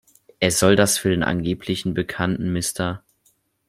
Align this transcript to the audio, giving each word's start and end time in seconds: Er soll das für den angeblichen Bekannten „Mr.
Er 0.39 0.49
soll 0.49 0.75
das 0.75 0.97
für 0.97 1.11
den 1.11 1.21
angeblichen 1.21 1.93
Bekannten 1.93 2.51
„Mr. 2.51 3.03